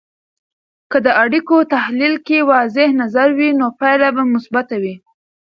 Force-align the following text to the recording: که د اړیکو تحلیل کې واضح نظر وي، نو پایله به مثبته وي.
که 0.91 0.97
د 1.05 1.07
اړیکو 1.23 1.57
تحلیل 1.75 2.15
کې 2.27 2.47
واضح 2.51 2.87
نظر 3.01 3.27
وي، 3.37 3.49
نو 3.59 3.65
پایله 3.79 4.09
به 4.15 4.23
مثبته 4.33 4.75
وي. 4.83 4.95